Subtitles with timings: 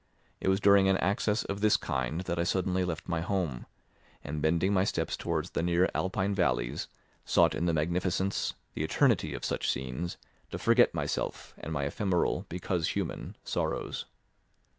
[0.39, 3.67] It was during an access of this kind that I suddenly left my home,
[4.23, 6.87] and bending my steps towards the near Alpine valleys,
[7.23, 10.17] sought in the magnificence, the eternity of such scenes,
[10.49, 14.05] to forget myself and my ephemeral, because human, sorrows.